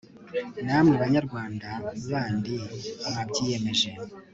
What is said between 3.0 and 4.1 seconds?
mwabyiyemeje